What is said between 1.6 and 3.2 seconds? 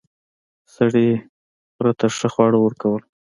خر ته ښه خواړه ورکول.